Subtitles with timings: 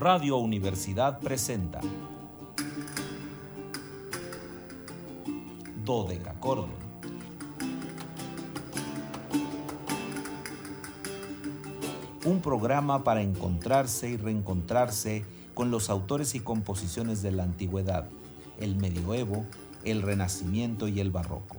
[0.00, 1.78] Radio Universidad presenta
[5.84, 6.70] Dodecacordo.
[12.24, 18.08] Un programa para encontrarse y reencontrarse con los autores y composiciones de la antigüedad,
[18.58, 19.44] el medioevo,
[19.84, 21.58] el renacimiento y el barroco.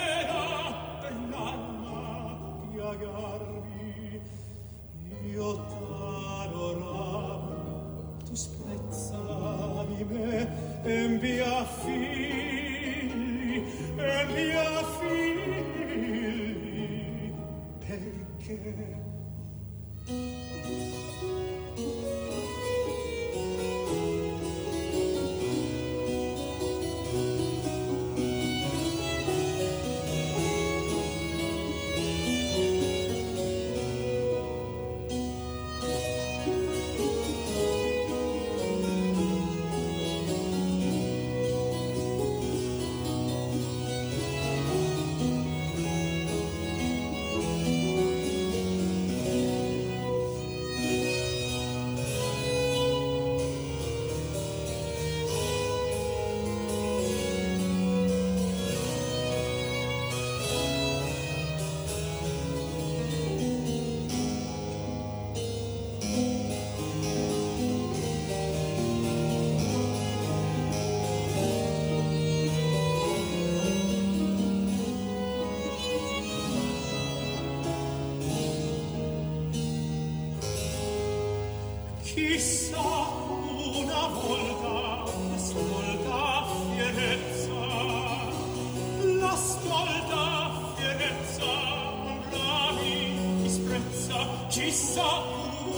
[94.61, 94.99] ci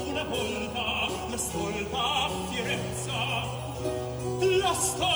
[0.09, 3.13] una volta la stolta fierezza.
[4.59, 5.12] La stolta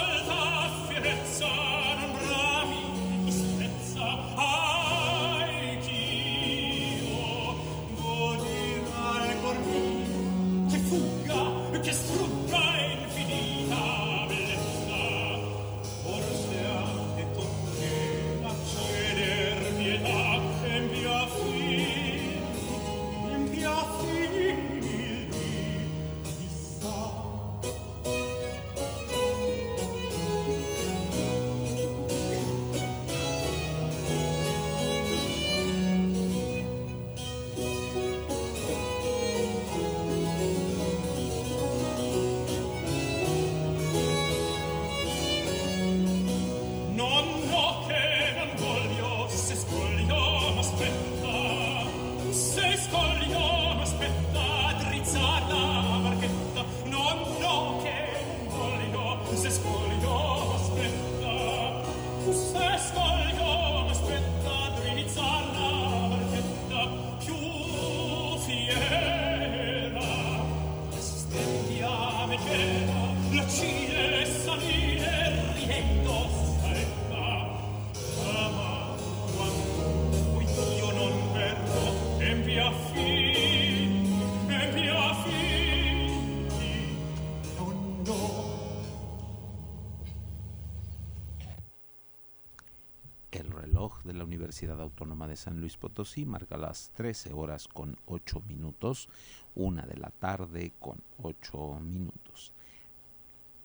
[94.08, 99.10] de la Universidad Autónoma de San Luis Potosí marca las 13 horas con 8 minutos,
[99.54, 102.54] una de la tarde con 8 minutos.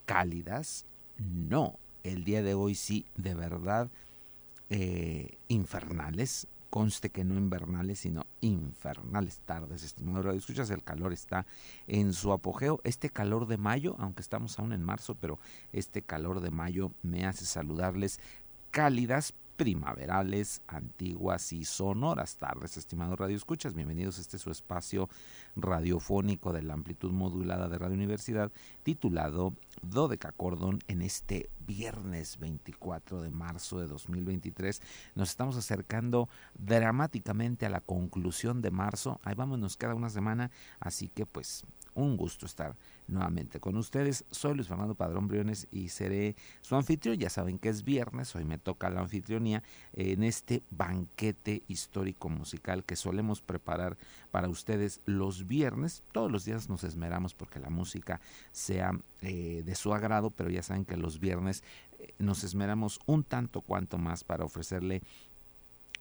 [0.04, 0.84] ¿Cálidas?
[1.16, 3.90] No, el día de hoy sí, de verdad,
[4.68, 6.48] eh, infernales.
[6.68, 10.38] Conste que no invernales, sino infernales tardes, estimado radio.
[10.38, 11.46] Escuchas, el calor está
[11.86, 12.80] en su apogeo.
[12.82, 15.38] Este calor de mayo, aunque estamos aún en marzo, pero
[15.72, 18.20] este calor de mayo me hace saludarles
[18.70, 23.74] cálidas, primaverales, antiguas y sonoras tardes, estimados Radio Escuchas.
[23.74, 25.08] Bienvenidos a este su espacio
[25.54, 28.50] radiofónico de la amplitud modulada de Radio Universidad,
[28.82, 34.82] titulado Dodeca Cordon, en este viernes 24 de marzo de 2023.
[35.14, 36.28] Nos estamos acercando
[36.58, 39.20] dramáticamente a la conclusión de marzo.
[39.22, 40.50] Ahí vamos, nos queda una semana,
[40.80, 41.64] así que pues
[41.94, 44.24] un gusto estar nuevamente con ustedes.
[44.30, 47.16] Soy Luis Fernando Padrón Briones y seré su anfitrión.
[47.16, 49.62] Ya saben que es viernes, hoy me toca la anfitrionía
[49.92, 53.96] en este banquete histórico musical que solemos preparar
[54.30, 56.02] para ustedes los viernes.
[56.12, 58.20] Todos los días nos esmeramos porque la música
[58.52, 61.62] sea eh, de su agrado, pero ya saben que los viernes
[61.98, 65.02] eh, nos esmeramos un tanto cuanto más para ofrecerle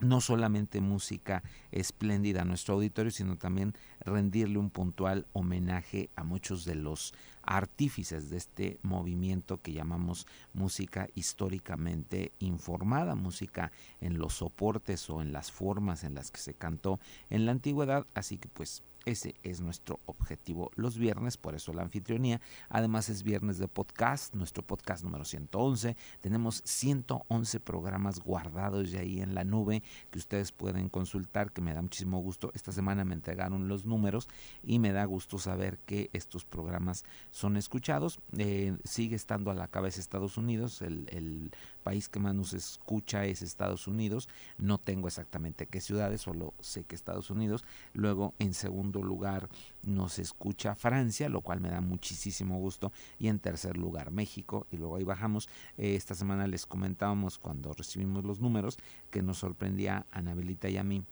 [0.02, 6.66] no solamente música espléndida a nuestro auditorio, sino también rendirle un puntual homenaje a muchos
[6.66, 7.14] de los
[7.44, 15.34] artífices de este movimiento que llamamos música históricamente informada, música en los soportes o en
[15.34, 17.00] las formas en las que se cantó
[17.30, 21.82] en la antigüedad, así que pues ese es nuestro objetivo los viernes, por eso la
[21.82, 22.42] anfitrionía.
[22.70, 25.96] Además es viernes de podcast, nuestro podcast número 111.
[26.22, 31.74] Tenemos 111 programas guardados ya ahí en la nube que ustedes pueden consultar, que me
[31.74, 32.52] da muchísimo gusto.
[32.54, 34.28] Esta semana me entregaron los números
[34.64, 38.20] y me da gusto saber que estos programas son escuchados.
[38.38, 41.52] Eh, sigue estando a la cabeza Estados Unidos, el, el
[41.82, 44.30] país que más nos escucha es Estados Unidos.
[44.58, 47.64] No tengo exactamente qué ciudades, solo sé que Estados Unidos.
[47.94, 49.50] Luego, en segundo lugar,
[49.84, 52.92] nos escucha Francia, lo cual me da muchísimo gusto.
[53.20, 54.68] Y en tercer lugar, México.
[54.72, 55.50] Y luego ahí bajamos.
[55.78, 58.78] Eh, esta semana les comentábamos cuando recibimos los números
[59.10, 61.04] que nos sorprendía a Anabelita y a mí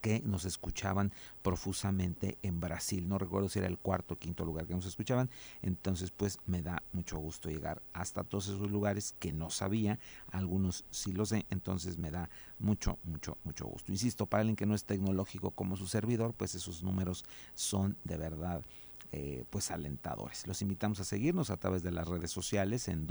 [0.00, 1.12] que nos escuchaban
[1.42, 3.08] profusamente en Brasil.
[3.08, 5.30] No recuerdo si era el cuarto o quinto lugar que nos escuchaban.
[5.62, 9.98] Entonces, pues me da mucho gusto llegar hasta todos esos lugares que no sabía.
[10.30, 11.46] Algunos sí lo sé.
[11.50, 13.92] Entonces me da mucho, mucho, mucho gusto.
[13.92, 17.24] Insisto, para alguien que no es tecnológico como su servidor, pues esos números
[17.54, 18.64] son de verdad
[19.12, 20.46] eh, pues alentadores.
[20.46, 23.06] Los invitamos a seguirnos a través de las redes sociales en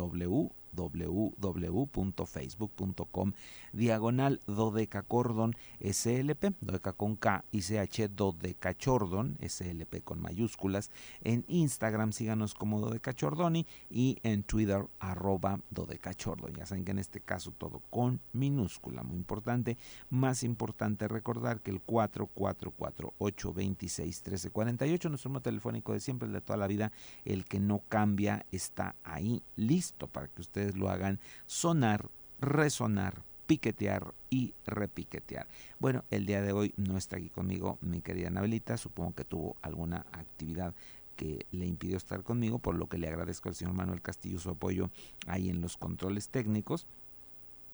[0.73, 3.33] www.facebook.com
[3.73, 10.91] diagonal dodecacordon slp, dodeca con K y CH dodecachordon slp con mayúsculas.
[11.21, 16.53] En Instagram síganos como dodecachordoni y en Twitter arroba dodecachordon.
[16.53, 19.77] Ya saben que en este caso todo con minúscula, muy importante.
[20.09, 26.41] Más importante recordar que el 4448 26 1348 nuestro número telefónico de siempre, el de
[26.41, 26.91] toda la vida,
[27.25, 32.09] el que no cambia está ahí listo para que ustedes lo hagan sonar,
[32.41, 35.47] resonar, piquetear y repiquetear.
[35.79, 39.55] Bueno, el día de hoy no está aquí conmigo mi querida Anabelita, supongo que tuvo
[39.61, 40.75] alguna actividad
[41.15, 44.49] que le impidió estar conmigo, por lo que le agradezco al señor Manuel Castillo su
[44.49, 44.89] apoyo
[45.27, 46.87] ahí en los controles técnicos.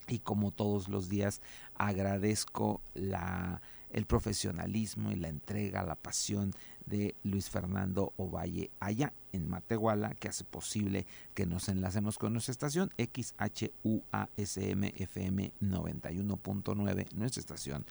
[0.08, 1.42] Y como todos los días
[1.74, 6.52] agradezco la, el profesionalismo y la entrega, la pasión
[6.86, 12.52] de Luis Fernando Ovalle allá en Matehuala, que hace posible que nos enlacemos con nuestra
[12.52, 17.86] estación XHUASM FM 91.9, nuestra estación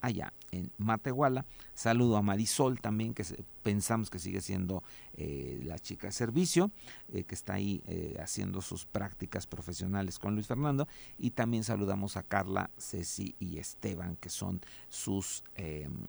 [0.00, 1.44] allá en Matehuala.
[1.74, 3.24] Saludo a Marisol también, que
[3.62, 4.82] pensamos que sigue siendo
[5.14, 6.70] eh, la chica de servicio,
[7.12, 10.88] eh, que está ahí eh, haciendo sus prácticas profesionales con Luis Fernando.
[11.18, 16.06] Y también saludamos a Carla, Ceci y Esteban, que son sus em,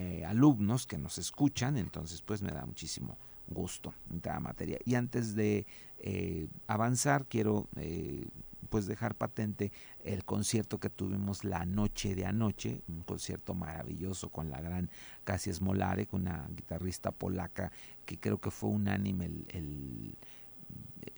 [0.00, 3.92] eh, alumnos que nos escuchan, entonces pues me da muchísimo gusto
[4.22, 4.78] la materia.
[4.86, 5.66] Y antes de
[5.98, 8.26] eh, avanzar, quiero eh,
[8.70, 14.48] pues dejar patente el concierto que tuvimos la noche de anoche, un concierto maravilloso con
[14.48, 14.88] la gran
[15.24, 17.70] Casia Smolare, una guitarrista polaca
[18.06, 20.16] que creo que fue unánime el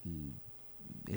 [0.04, 0.34] el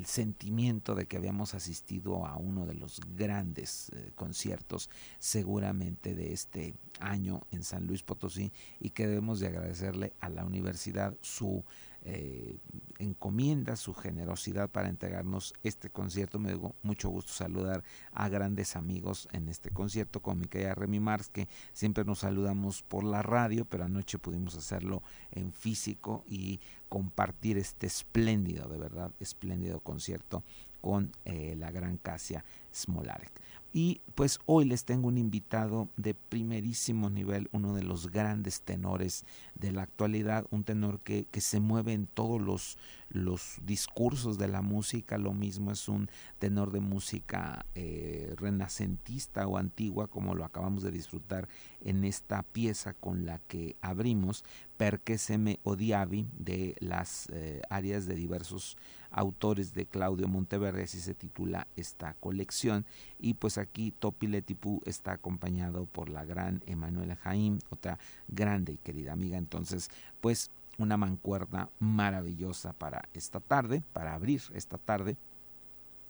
[0.05, 4.89] sentimiento de que habíamos asistido a uno de los grandes eh, conciertos
[5.19, 10.45] seguramente de este año en San Luis Potosí y que debemos de agradecerle a la
[10.45, 11.63] universidad su
[12.07, 12.59] eh,
[12.99, 16.37] encomienda, su generosidad para entregarnos este concierto.
[16.37, 20.99] Me dio mucho gusto saludar a grandes amigos en este concierto, con mi querida Remy
[20.99, 26.59] Mars, que siempre nos saludamos por la radio, pero anoche pudimos hacerlo en físico y
[26.89, 30.43] compartir este espléndido, de verdad, espléndido concierto
[30.81, 33.31] con eh, la gran Casia Smolarek.
[33.77, 39.25] Y pues hoy les tengo un invitado de primerísimo nivel, uno de los grandes tenores
[39.53, 42.77] de la actualidad, un tenor que, que se mueve en todos los,
[43.09, 49.57] los, discursos de la música, lo mismo es un tenor de música eh, renacentista o
[49.57, 51.49] antigua, como lo acabamos de disfrutar
[51.81, 54.45] en esta pieza con la que abrimos,
[54.77, 58.77] Perché se me odiavi, de las eh, áreas de diversos
[59.15, 62.85] autores de Claudio Monteverde, así se titula esta colección.
[63.17, 68.77] Y pues aquí Topi Letipú está acompañado por la gran Emanuela Jaim, otra grande y
[68.77, 69.37] querida amiga.
[69.37, 75.15] Entonces, pues una mancuerna maravillosa para esta tarde, para abrir esta tarde.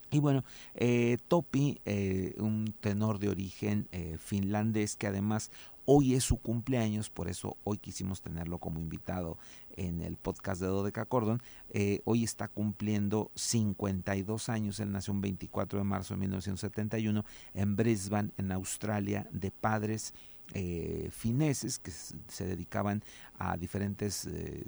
[0.09, 0.43] Y bueno,
[0.73, 5.51] eh, Topi, eh, un tenor de origen eh, finlandés que además
[5.85, 9.37] hoy es su cumpleaños, por eso hoy quisimos tenerlo como invitado
[9.77, 11.41] en el podcast de Dodeca Cordon.
[11.69, 14.79] Eh, hoy está cumpliendo 52 años.
[14.79, 20.13] Él nació un 24 de marzo de 1971 en Brisbane, en Australia, de padres
[20.53, 23.03] eh, fineses que se dedicaban
[23.37, 24.63] a diferentes eh,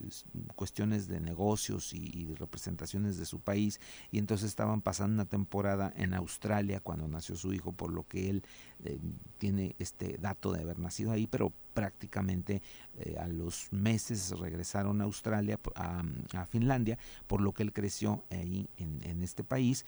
[0.56, 3.80] cuestiones de negocios y, representaciones de su país
[4.12, 8.30] y entonces estaban pasando una temporada en Australia cuando nació su hijo por lo que
[8.30, 8.44] él
[8.84, 9.00] eh,
[9.38, 12.62] tiene este dato de haber nacido ahí pero prácticamente
[12.98, 16.04] eh, a los meses regresaron a Australia, a,
[16.48, 16.98] Finlandia,
[17.28, 19.86] por lo que él creció ahí en, este país.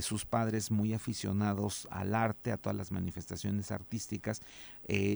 [0.00, 4.42] Sus padres muy aficionados al arte, a todas las manifestaciones artísticas,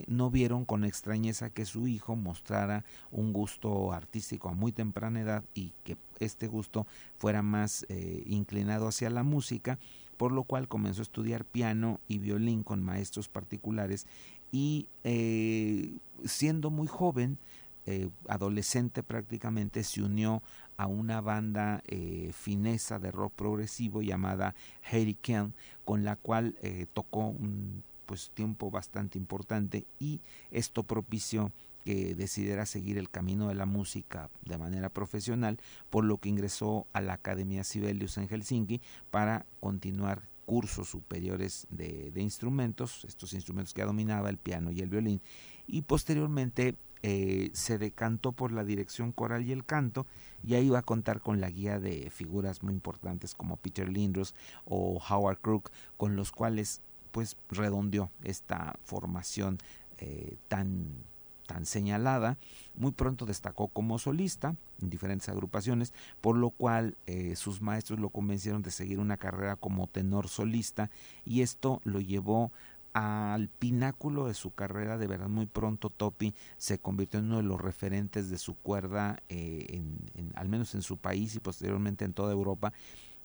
[0.06, 5.44] no vieron con extrañeza que su hijo mostrara un gusto artístico a muy temprana edad
[5.54, 6.86] y que este gusto
[7.16, 7.86] fuera más
[8.26, 9.78] inclinado hacia la música
[10.16, 14.06] por lo cual comenzó a estudiar piano y violín con maestros particulares
[14.54, 17.38] y eh, siendo muy joven,
[17.86, 20.44] eh, adolescente prácticamente, se unió
[20.76, 24.54] a una banda eh, finesa de rock progresivo llamada
[24.92, 25.52] Hurricane,
[25.84, 26.56] con la cual
[26.92, 30.20] tocó un pues, tiempo bastante importante y
[30.52, 31.50] esto propició
[31.84, 35.58] que decidiera seguir el camino de la música de manera profesional,
[35.90, 42.12] por lo que ingresó a la Academia Sibelius en Helsinki para continuar cursos superiores de,
[42.16, 45.20] instrumentos, estos instrumentos que dominaba, el piano y el violín,
[45.66, 50.06] y posteriormente eh, se decantó por la dirección coral y el canto,
[50.42, 54.34] y ahí iba a contar con la guía de figuras muy importantes como Peter Lindros
[54.64, 59.58] o Howard Crook, con los cuales pues redondeó esta formación
[59.98, 61.04] eh, tan
[61.46, 62.38] tan señalada,
[62.74, 68.10] muy pronto destacó como solista en diferentes agrupaciones, por lo cual eh, sus maestros lo
[68.10, 70.90] convencieron de seguir una carrera como tenor solista
[71.24, 72.52] y esto lo llevó
[72.94, 77.42] al pináculo de su carrera, de verdad muy pronto Topi se convirtió en uno de
[77.42, 82.12] los referentes de su cuerda, eh, en, al menos en su país y posteriormente en
[82.12, 82.72] toda Europa.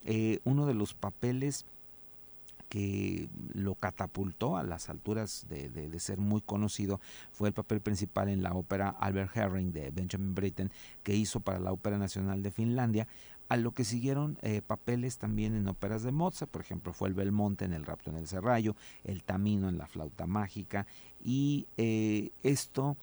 [0.02, 1.66] Eh, uno de los papeles
[2.70, 8.30] que lo catapultó a las alturas de, de, ser muy conocido fue el papel principal
[8.30, 10.72] en la ópera Albert Herring de Benjamin Britten
[11.04, 13.08] que hizo para la Ópera Nacional de Finlandia
[13.50, 17.16] a lo que siguieron eh, papeles también en óperas de Mozart, por ejemplo fue el
[17.16, 20.86] Belmonte en El rapto en el Serrallo, el Tamino en la flauta mágica
[21.24, 22.96] y eh, esto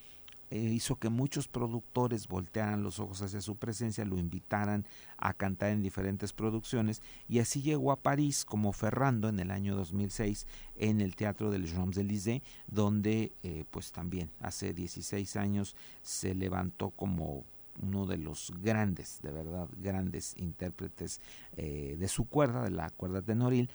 [0.56, 4.86] eh, hizo que muchos productores voltearan los ojos hacia su presencia, lo invitaran
[5.18, 9.76] a cantar en diferentes producciones y así llegó a París como Ferrando en el año
[9.76, 10.46] 2006
[10.76, 17.44] en el Teatro del Champs-Élysées, donde eh, pues también hace 16 años se levantó como
[17.82, 21.20] uno de los grandes, de verdad, grandes intérpretes
[21.58, 23.68] eh, de su cuerda, de la cuerda tenoril,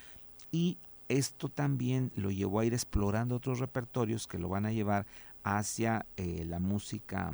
[0.52, 0.80] y
[1.18, 5.06] esto también lo llevó a ir explorando otros repertorios que lo van a llevar
[5.44, 7.34] hacia eh, la música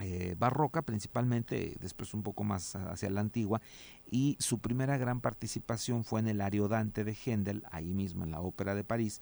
[0.00, 3.60] eh, barroca, principalmente después un poco más hacia la antigua,
[4.10, 8.40] y su primera gran participación fue en el Ariodante de Händel, ahí mismo en la
[8.40, 9.20] Ópera de París,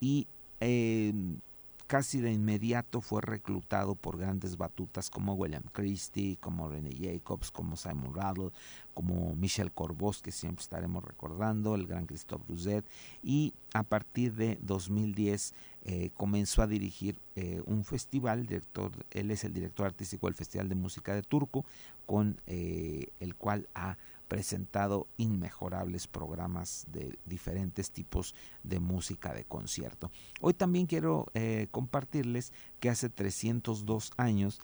[0.00, 0.26] y
[0.60, 1.38] em,
[1.86, 7.76] casi de inmediato fue reclutado por grandes batutas como William Christie, como René Jacobs, como
[7.76, 8.50] Simon Rattle,
[8.94, 12.88] como Michel Corbos, que siempre estaremos recordando, el gran Christophe Rousset,
[13.22, 15.52] y a partir de 2010
[15.84, 20.68] eh, comenzó a dirigir eh, un festival, director, él es el director artístico del Festival
[20.68, 21.64] de Música de Turco,
[22.06, 23.98] con eh, el cual ha
[24.28, 30.12] presentado inmejorables programas de diferentes tipos de música de concierto.
[30.40, 31.26] Hoy también quiero
[31.70, 34.58] compartirles que hace 302 años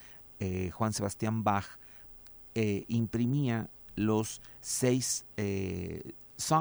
[0.72, 1.66] Juan Sebastián Bach
[2.54, 5.26] imprimía los seis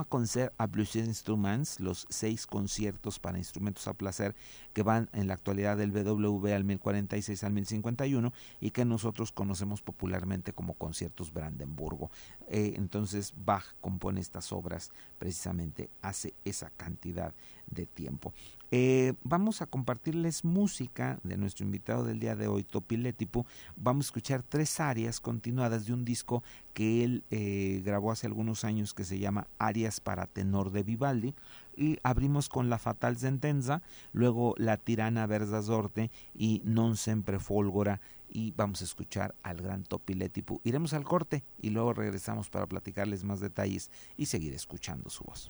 [0.10, 4.36] Concert à Plusieurs Instruments, los seis conciertos para instrumentos a placer
[4.74, 9.82] que van en la actualidad del BWV al 1046 al 1051 y que nosotros conocemos
[9.82, 12.10] popularmente como conciertos Brandenburgo.
[12.50, 17.34] Eh, entonces Bach compone estas obras precisamente hace esa cantidad
[17.68, 18.34] de tiempo.
[18.72, 23.46] Eh, vamos a compartirles música de nuestro invitado del día de hoy, Topi Letipu.
[23.76, 26.44] Vamos a escuchar tres áreas continuadas de un disco
[26.74, 31.34] que él eh, grabó hace algunos años que se llama Arias para tenor de Vivaldi.
[31.76, 38.02] Y abrimos con La Fatal Sentenza, luego La Tirana Versa Sorte y Non Sempre Folgora.
[38.30, 40.60] Y vamos a escuchar al gran Topi Letipu.
[40.66, 45.50] Iremos al corte y luego regresamos para platicarles más detalles y seguir escuchando su voz.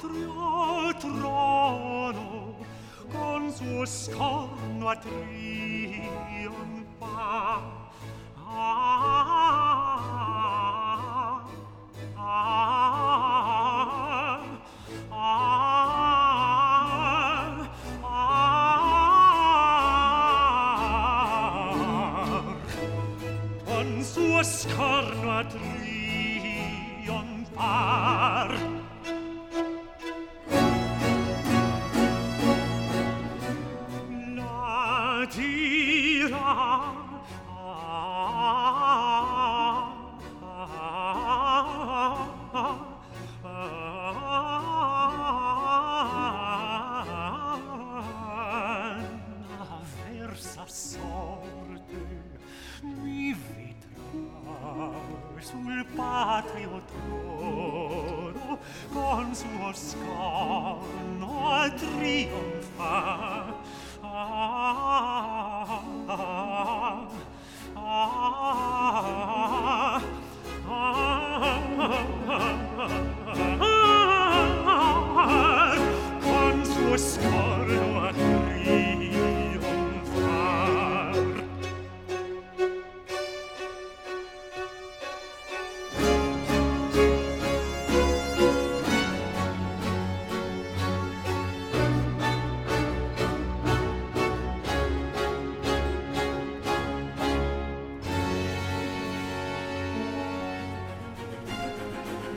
[0.00, 2.56] patria trono
[3.12, 5.88] con suo scorno a trionfa
[7.06, 7.60] ah,
[8.34, 9.26] ah,
[12.16, 13.29] ah, ah.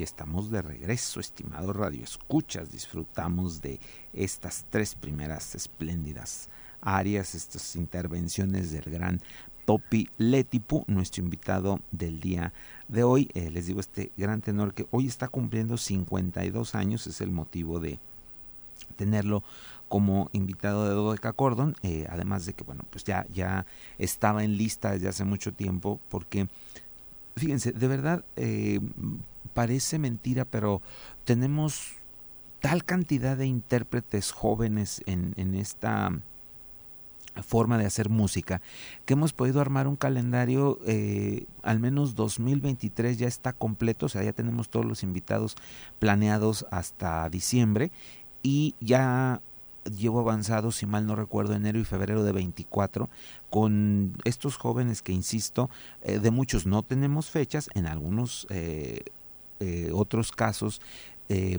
[0.00, 2.72] ya estamos de regreso, estimado Radio Escuchas.
[2.72, 3.78] Disfrutamos de
[4.14, 6.48] estas tres primeras espléndidas
[6.80, 9.20] áreas, estas intervenciones del gran
[9.66, 12.54] Topi Letipu, nuestro invitado del día
[12.88, 13.28] de hoy.
[13.34, 17.78] Eh, les digo, este gran tenor que hoy está cumpliendo 52 años, es el motivo
[17.78, 17.98] de
[18.96, 19.44] tenerlo
[19.88, 23.66] como invitado de Dodeca Cordon, eh, además de que, bueno, pues ya, ya
[23.98, 26.48] estaba en lista desde hace mucho tiempo, porque,
[27.36, 28.80] fíjense, de verdad, eh,
[29.52, 30.82] parece mentira, pero
[31.24, 31.94] tenemos
[32.60, 36.20] tal cantidad de intérpretes jóvenes en, en esta
[37.42, 38.60] forma de hacer música
[39.04, 44.22] que hemos podido armar un calendario eh, al menos 2023 ya está completo o sea
[44.22, 45.56] ya tenemos todos los invitados
[45.98, 47.92] planeados hasta diciembre
[48.42, 49.42] y ya
[49.84, 53.08] llevo avanzado si mal no recuerdo enero y febrero de 24
[53.48, 55.70] con estos jóvenes que insisto
[56.02, 59.04] eh, de muchos no tenemos fechas en algunos eh,
[59.60, 60.80] eh, otros casos
[61.28, 61.58] eh,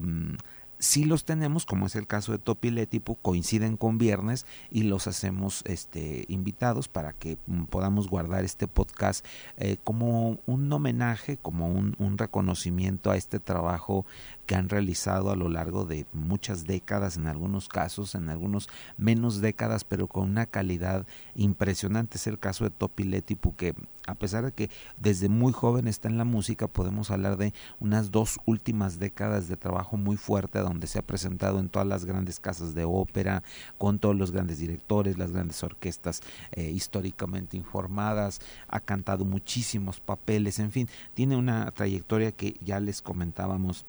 [0.82, 5.08] sí los tenemos, como es el caso de Topi Letipu, coinciden con viernes y los
[5.08, 9.24] hacemos este, invitados para que mm, podamos guardar este podcast
[9.58, 14.08] eh, como un homenaje, como un, un, reconocimiento a este trabajo
[14.52, 19.40] que han realizado a lo largo de muchas décadas, en algunos casos, en algunos menos
[19.40, 22.18] décadas, pero con una calidad impresionante.
[22.18, 23.74] Es el caso de Topi Letipu, que
[24.08, 28.12] a pesar de que desde muy joven está en la música, podemos hablar de unas
[28.12, 32.42] dos últimas décadas de trabajo muy fuerte, donde se ha presentado en todas las grandes
[32.42, 33.44] casas de ópera,
[33.78, 36.20] con todos los grandes directores, las grandes orquestas
[36.52, 43.02] eh, históricamente informadas, ha cantado muchísimos papeles, en fin, tiene una trayectoria que ya les
[43.02, 43.86] comentábamos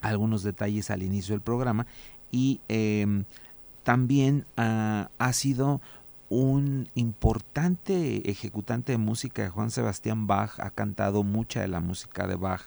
[0.00, 1.86] algunos detalles al inicio del programa
[2.30, 3.24] y eh,
[3.82, 5.80] también uh, ha sido
[6.28, 12.36] un importante ejecutante de música, Juan Sebastián Bach, ha cantado mucha de la música de
[12.36, 12.62] Bach,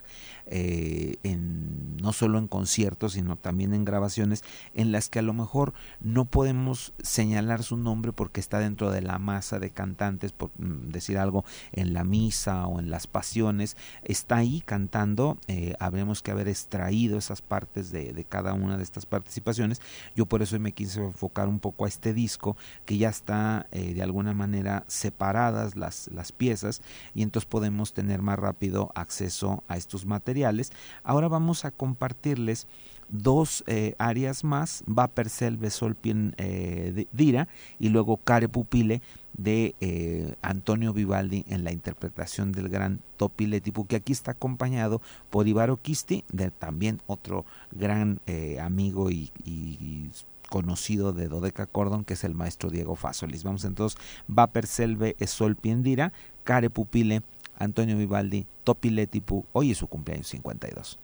[0.48, 4.44] eh, en, no solo en conciertos, sino también en grabaciones,
[4.74, 9.02] en las que a lo mejor no podemos señalar su nombre porque está dentro de
[9.02, 13.78] la masa de cantantes, por mm, decir algo, en la misa o en las pasiones,
[14.04, 18.84] está ahí cantando, eh, habremos que haber extraído esas partes de, de cada una de
[18.84, 19.82] estas participaciones,
[20.16, 23.94] yo por eso me quise enfocar un poco a este disco que ya está eh,
[23.94, 26.82] de alguna manera separadas las, las piezas
[27.14, 30.72] y entonces podemos tener más rápido acceso a estos materiales.
[31.04, 32.68] Ahora vamos a compartirles
[33.12, 39.02] dos eh, áreas más, Va Selve Solpien eh, Dira y luego Care Pupile
[39.34, 45.48] de eh, Antonio Vivaldi en la interpretación del gran Topiletipu, que aquí está acompañado por
[45.48, 48.20] Ivaro Kisti, de también otro gran
[48.60, 50.10] amigo y, y,
[50.52, 53.46] conocido de Dodeca Cordon, que es el maestro Diego Fasolis.
[53.46, 56.12] Vamos entonces, Vaper Selve Esol Piendira,
[56.44, 57.22] Care Pupile,
[57.58, 61.00] Antonio Vivaldi, Topiletipu, hoy es su cumpleaños 52.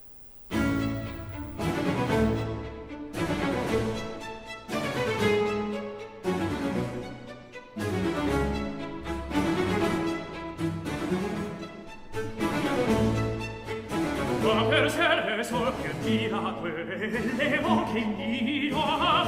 [16.74, 19.28] quelle volte di dolore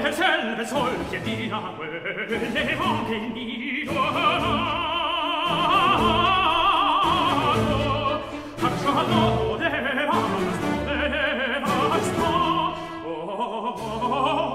[0.00, 1.86] Selbe, selbe, solche Diawe,
[2.54, 3.92] ne woche nido,
[8.62, 12.22] Hab schon mal noch, oh, der warst du, der warst du,
[13.04, 14.49] oh, oh, oh, oh,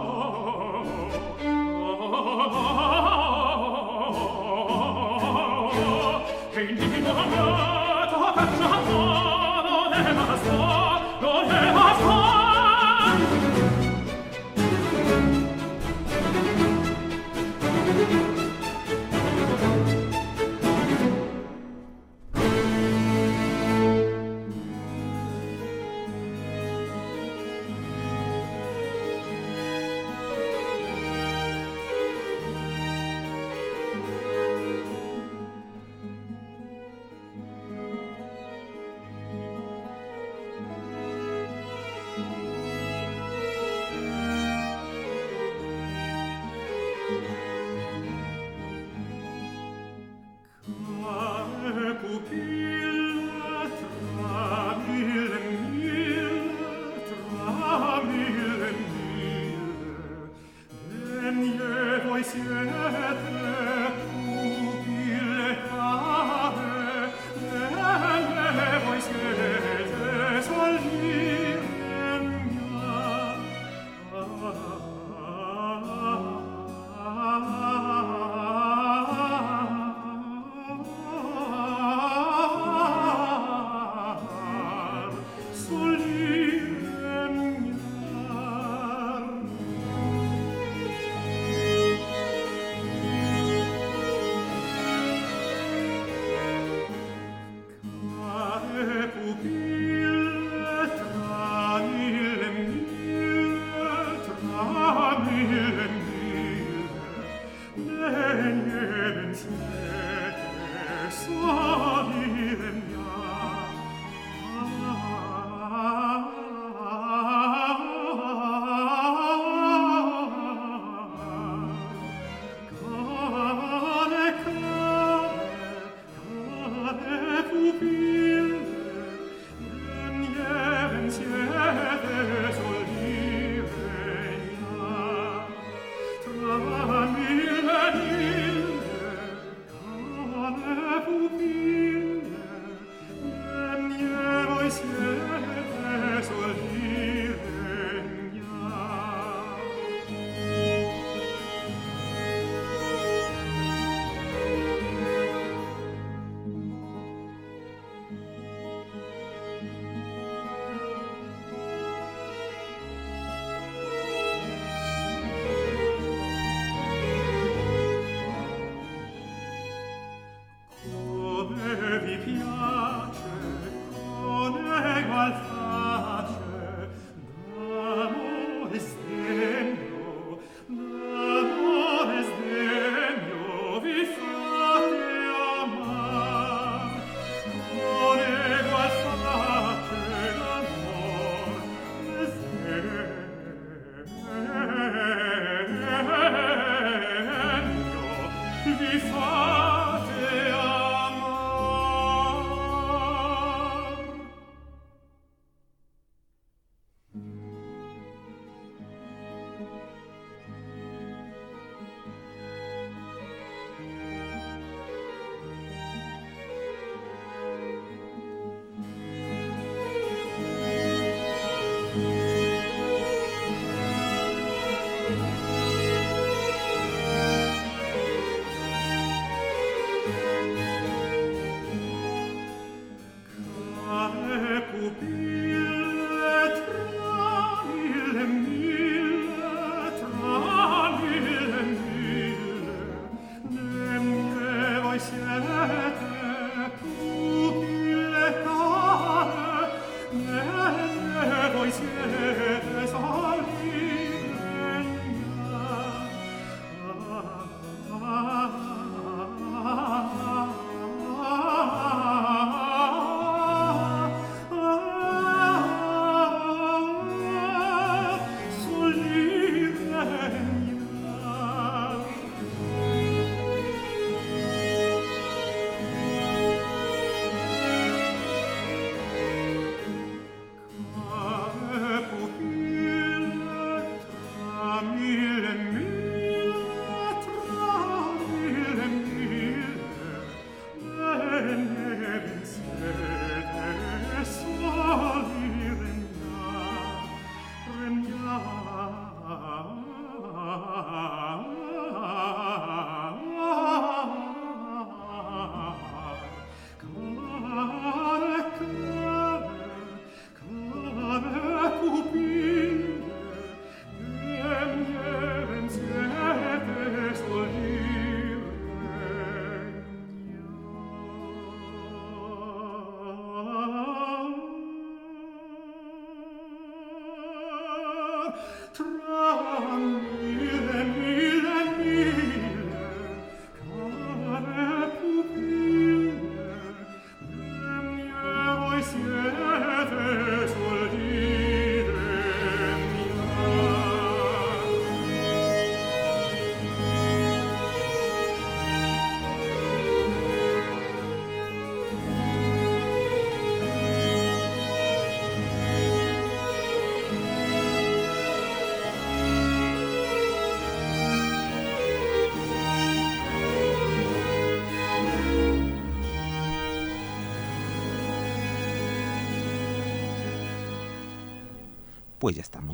[175.15, 175.54] much.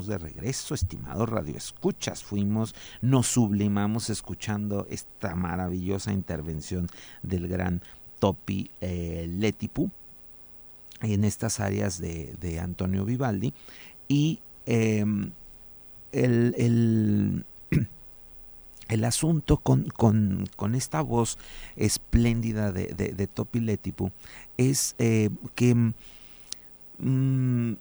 [0.06, 2.22] De regreso, estimados radioescuchas.
[2.22, 6.88] Fuimos, nos sublimamos escuchando esta maravillosa intervención
[7.22, 7.82] del gran
[8.18, 9.90] Topi eh, Letipu
[11.00, 13.54] en estas áreas de, Antonio Vivaldi.
[14.08, 15.32] Y em,
[16.12, 17.44] el, el,
[19.04, 21.38] asunto con, con, esta voz
[21.76, 24.10] espléndida de, de, Topi Letipu
[24.56, 25.92] es eh, que...
[26.98, 27.74] Mm,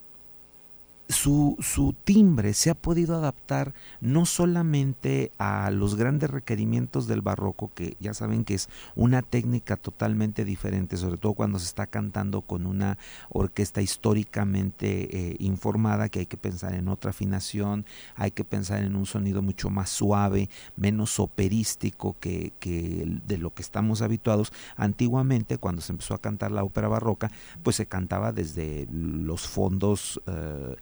[1.12, 7.72] su, su, timbre se ha podido adaptar no solamente a los grandes requerimientos del barroco,
[7.74, 12.42] que ya saben que es una técnica totalmente diferente, sobre todo cuando se está cantando
[12.42, 12.98] con una
[13.30, 17.86] orquesta históricamente eh, informada, que hay que pensar en otra afinación,
[18.16, 23.54] hay que pensar en un sonido mucho más suave, menos operístico que, que de lo
[23.54, 24.52] que estamos habituados.
[24.76, 27.32] Antiguamente, cuando se empezó a cantar la ópera barroca,
[27.64, 30.76] pues se cantaba desde los fondos eh,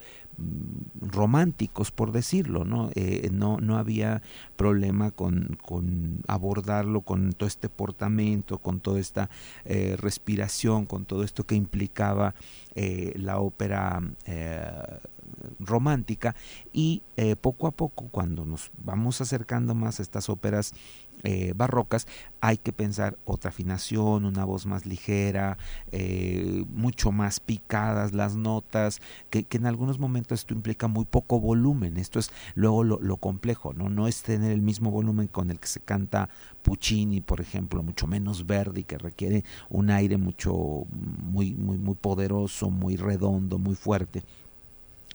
[1.02, 2.90] románticos, por decirlo, ¿no?
[2.96, 4.22] Eh, no, no había
[4.56, 9.30] problema con, con, abordarlo con todo este portamento, con toda esta
[9.66, 12.36] eh, respiración, con todo esto que implicaba
[12.76, 14.02] eh, la ópera
[15.60, 16.36] romántica
[16.74, 17.04] y
[17.42, 20.74] poco a poco cuando nos vamos acercando más a estas óperas
[21.24, 22.08] eh, barrocas,
[22.42, 25.58] hay que pensar otra afinación, una voz más ligera,
[25.92, 31.98] eh, mucho más picadas las notas, que, en algunos momentos esto implica muy poco volumen.
[31.98, 33.90] Esto es luego lo, complejo, ¿no?
[33.90, 36.30] No es tener el mismo volumen con el que se canta
[36.62, 41.96] Puccini, por ejemplo, mucho menos verde y que requiere un aire mucho, muy, muy, muy
[41.96, 44.24] poderoso, muy redondo, muy fuerte.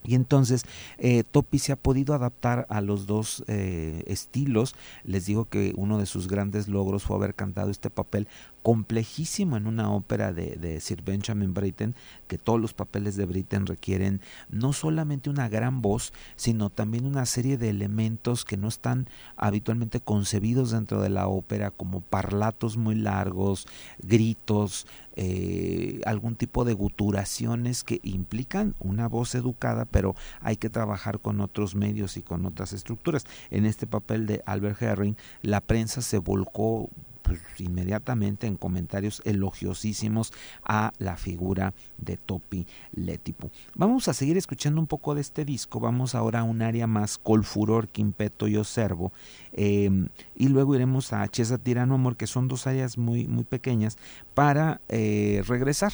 [0.07, 0.63] Y entonces
[0.97, 4.75] eh, Topi se ha podido adaptar a los dos eh, estilos.
[5.03, 8.27] Les digo que uno de sus grandes logros fue haber cantado este papel
[8.65, 11.93] complejísimo en una ópera de, Sir Benjamin Britten,
[12.27, 17.27] que todos los papeles de Britten requieren no solamente una gran voz, sino también una
[17.27, 19.07] serie de elementos que no están
[19.37, 23.67] habitualmente concebidos dentro de la ópera, como parlatos muy largos,
[23.99, 31.19] gritos, eh, algún tipo de guturaciones que implican una voz educada, pero hay que trabajar
[31.19, 33.25] con otros medios y con otras estructuras.
[33.51, 36.89] En este papel de Albert Herring, la prensa se volcó
[37.25, 40.31] pues, inmediatamente en comentarios elogiosísimos
[40.63, 43.49] a la figura de Topi Letipu.
[43.73, 47.17] Vamos a seguir escuchando un poco de este disco, vamos ahora a un área más
[47.17, 49.11] col furor, quimpeto y observo,
[49.53, 53.97] em, y luego iremos a Chesa Tirano Amor, que son dos áreas muy, muy pequeñas,
[54.35, 55.93] para eh, regresar.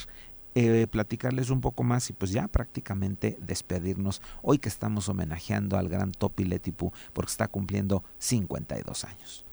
[0.54, 5.88] Eh, platicarles un poco más y pues ya prácticamente despedirnos hoy que estamos homenajeando al
[5.88, 9.46] gran Topi Letipu porque está cumpliendo 52 años.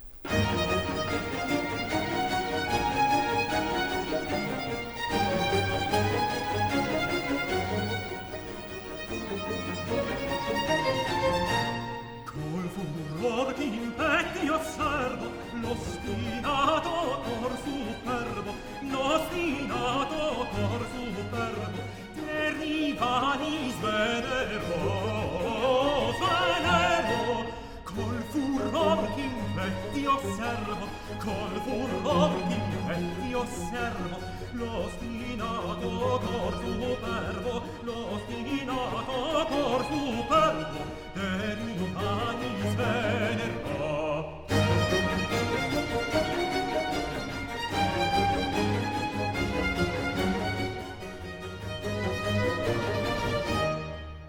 [30.19, 30.89] osservo
[31.19, 34.19] col furor impetti osservo
[34.53, 40.81] lo ostinato cor superbo lo ostinato cor superbo
[41.13, 44.47] per i umani svenerò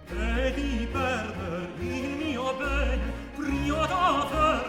[0.06, 4.59] e di perder il mio bene prio da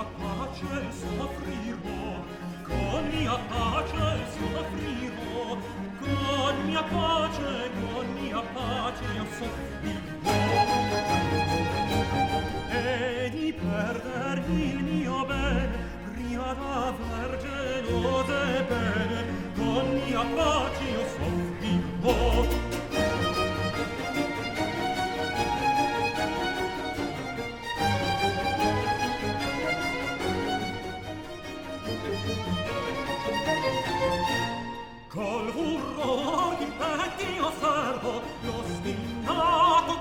[0.00, 2.24] mia pace soffrirò
[2.62, 5.58] con mia pace soffrirò
[6.00, 10.30] con mia pace con mia pace io soffrirò
[12.70, 15.78] e di perder il mio bene
[16.14, 19.24] prima d'aver genose bene
[19.54, 22.69] con mia pace io soffrirò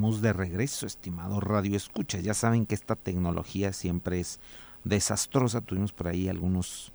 [0.00, 2.20] estamos de regreso, estimado Radio Escucha.
[2.20, 4.40] Ya saben que esta tecnología siempre es
[4.82, 5.60] desastrosa.
[5.60, 6.90] Tuvimos por ahí algunos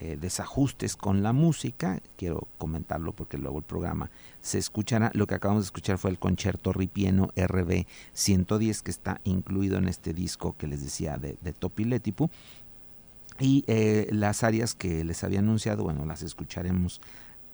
[0.00, 2.02] eh, desajustes con la música.
[2.18, 4.10] Quiero comentarlo porque luego el programa
[4.42, 5.10] se escuchará.
[5.14, 9.88] Lo que acabamos de escuchar fue el concierto ripieno RB 110 que está incluido en
[9.88, 12.28] este disco que les decía de, de Topiletipu.
[13.40, 17.00] Y eh, las áreas que les había anunciado, bueno, las escucharemos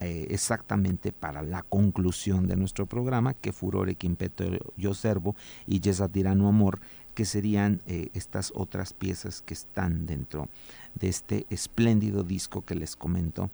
[0.01, 4.45] eh, exactamente para la conclusión de nuestro programa, que Furore, Quimpeto,
[4.77, 5.35] Yo Servo
[5.67, 6.79] y Yesa Tirano Amor,
[7.15, 10.47] que serían eh, estas otras piezas que están dentro
[10.95, 13.51] de este espléndido disco que les comento.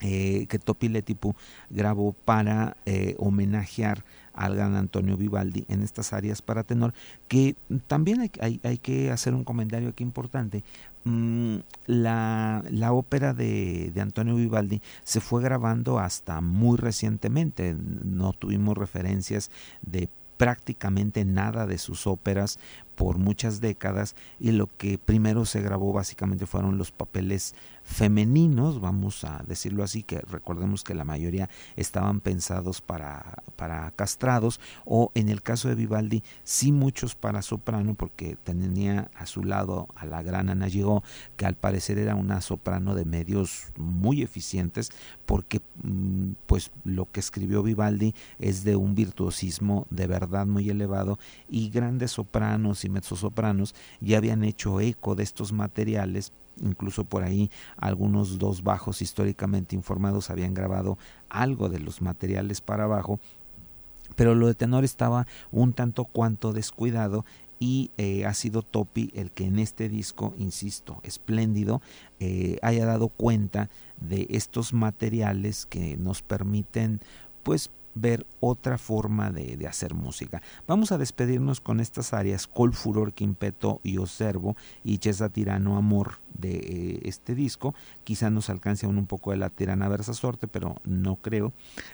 [0.00, 1.34] Eh, que Topi Letipu
[1.70, 2.76] grabó para
[3.18, 4.04] homenajear
[4.34, 6.92] al gran Antonio Vivaldi en estas áreas para tenor,
[7.28, 7.56] que
[7.86, 10.64] también hay, hay que hacer un comentario aquí importante,
[11.04, 17.76] Mm, la, la, ópera de, de, Antonio Vivaldi se fue grabando hasta muy recientemente.
[18.04, 19.50] No tuvimos referencias
[19.82, 20.08] de
[20.38, 22.58] prácticamente nada de sus óperas
[22.96, 27.54] por muchas décadas y lo que primero se grabó básicamente fueron los papeles
[27.84, 34.58] femeninos, vamos a decirlo así, que recordemos que la mayoría estaban pensados para, para castrados,
[34.86, 39.86] o en el caso de Vivaldi, sí muchos para soprano, porque tenía a su lado
[39.94, 41.04] a la gran Ana Llegó,
[41.36, 44.90] que al parecer era una soprano de medios muy eficientes,
[45.26, 51.18] porque mm, pues lo que escribió Vivaldi es de un virtuosismo de verdad muy elevado,
[51.50, 57.50] y grandes sopranos y mezzosopranos ya habían hecho eco de estos materiales incluso por ahí
[57.76, 60.98] algunos dos bajos históricamente informados habían grabado
[61.28, 63.20] algo de los materiales para bajo,
[64.16, 67.24] pero lo de tenor estaba un tanto cuanto descuidado
[67.58, 71.80] y eh, ha sido Topi el que en este disco, insisto, espléndido,
[72.20, 77.00] eh, haya dado cuenta de estos materiales que nos permiten
[77.42, 80.42] pues ver otra forma de, hacer música.
[80.66, 85.76] Vamos a despedirnos con estas áreas, Col Furor que impeto y Observo y Chesa Tirano
[85.76, 87.74] Amor de eh, este disco.
[88.02, 91.52] Quizá nos alcance aún un poco de la tirana versa sorte, pero no creo.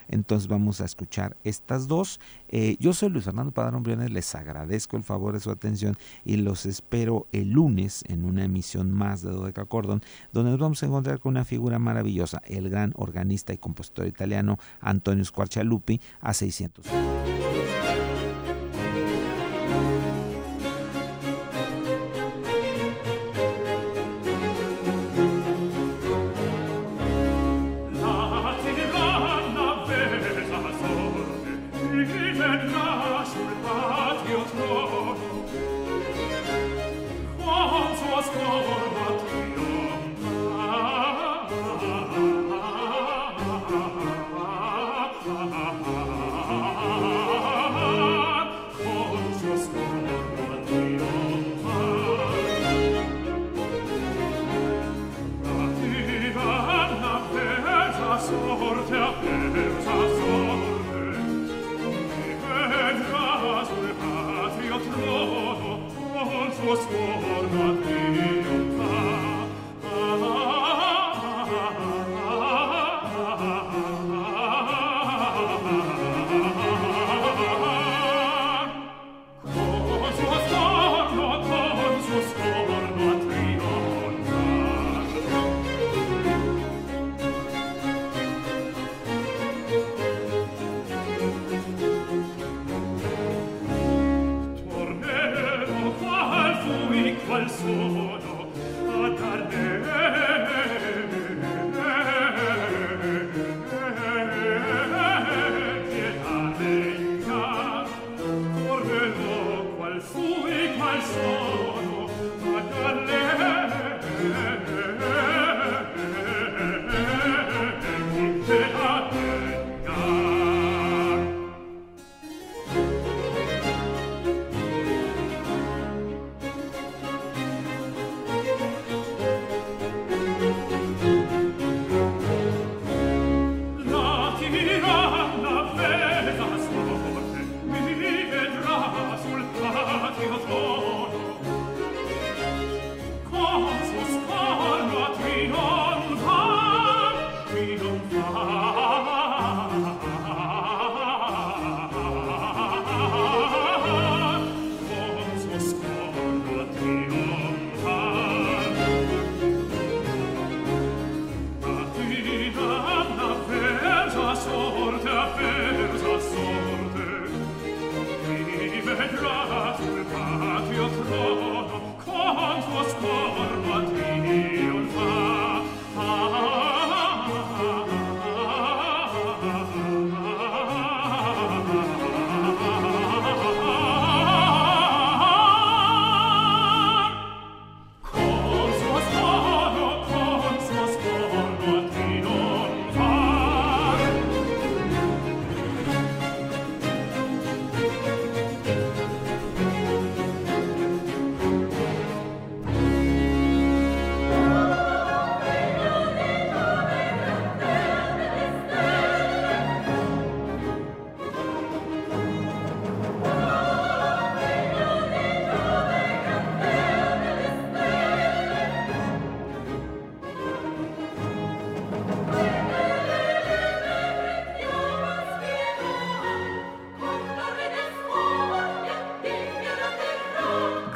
[0.09, 2.18] Entonces vamos a escuchar estas dos.
[2.53, 6.36] Eh, yo soy Luis Fernando Padrón Briones, les agradezco el favor de su atención y
[6.36, 10.86] los espero el lunes en una emisión más de Dodeca Cordon, donde nos vamos a
[10.86, 16.86] encontrar con una figura maravillosa, el gran organista y compositor italiano Antonio Squarcialupi, a 600.